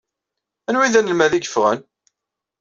[0.67, 1.79] Anwa ay d anelmad ay yeffɣen?